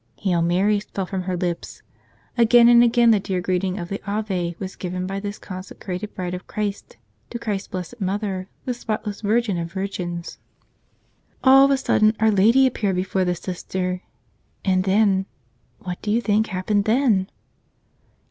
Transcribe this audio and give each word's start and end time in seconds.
Hail 0.21 0.41
Marys 0.41 0.85
fell 0.85 1.05
from 1.05 1.21
her 1.21 1.37
lips. 1.37 1.83
Again 2.35 2.67
and 2.67 2.83
again 2.83 3.11
the 3.11 3.19
dear 3.19 3.39
greeting 3.39 3.77
of 3.77 3.89
the 3.89 4.01
"Ave" 4.07 4.55
was 4.57 4.75
given 4.75 5.05
by 5.05 5.19
this 5.19 5.37
consecrated 5.37 6.15
bride 6.15 6.33
of 6.33 6.47
Christ 6.47 6.97
to 7.29 7.37
Christ's 7.37 7.67
blessed 7.67 8.01
Mother, 8.01 8.47
the 8.65 8.73
spotless 8.73 9.21
Virgin 9.21 9.59
of 9.59 9.71
virgins. 9.71 10.39
All 11.43 11.65
of 11.65 11.69
a 11.69 11.77
sudden 11.77 12.15
Our 12.19 12.31
Lady 12.31 12.65
appeared 12.65 12.95
before 12.95 13.25
the 13.25 13.35
Sister. 13.35 14.01
And 14.65 14.85
then— 14.85 15.27
what 15.85 16.01
do 16.01 16.09
you 16.09 16.19
think 16.19 16.47
happened 16.47 16.85
then? 16.85 17.29